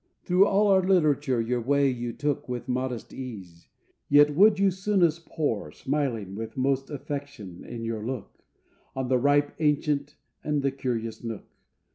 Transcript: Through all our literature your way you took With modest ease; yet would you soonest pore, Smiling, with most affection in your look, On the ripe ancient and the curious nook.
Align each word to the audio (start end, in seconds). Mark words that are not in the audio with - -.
Through 0.23 0.47
all 0.47 0.65
our 0.69 0.81
literature 0.81 1.39
your 1.39 1.61
way 1.61 1.87
you 1.91 2.11
took 2.11 2.49
With 2.49 2.67
modest 2.67 3.13
ease; 3.13 3.67
yet 4.09 4.33
would 4.33 4.57
you 4.57 4.71
soonest 4.71 5.27
pore, 5.27 5.71
Smiling, 5.71 6.33
with 6.33 6.57
most 6.57 6.89
affection 6.89 7.63
in 7.63 7.83
your 7.85 8.03
look, 8.03 8.43
On 8.95 9.09
the 9.09 9.19
ripe 9.19 9.53
ancient 9.59 10.15
and 10.43 10.63
the 10.63 10.71
curious 10.71 11.23
nook. 11.23 11.45